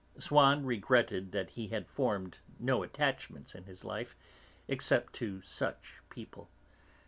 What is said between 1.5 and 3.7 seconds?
he had formed no attachments in